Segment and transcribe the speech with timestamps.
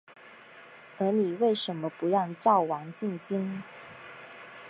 [0.97, 3.61] 而你为甚么不让赵王进京？